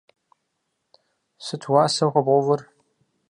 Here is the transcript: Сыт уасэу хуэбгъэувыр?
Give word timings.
Сыт 1.45 1.63
уасэу 1.71 2.09
хуэбгъэувыр? 2.13 2.61